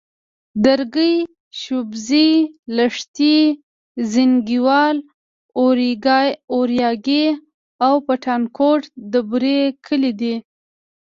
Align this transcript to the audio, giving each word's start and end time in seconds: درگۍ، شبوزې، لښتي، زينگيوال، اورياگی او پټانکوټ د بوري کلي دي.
درگۍ، 0.65 1.15
شبوزې، 1.59 2.27
لښتي، 2.75 3.37
زينگيوال، 4.11 4.97
اورياگی 6.55 7.25
او 7.85 7.93
پټانکوټ 8.07 8.81
د 9.11 9.13
بوري 9.29 9.59
کلي 9.85 10.11
دي. 10.19 10.35